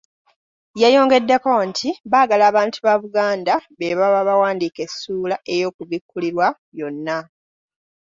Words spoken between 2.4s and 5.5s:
abantu ba Buganda be baba bawandiika essuula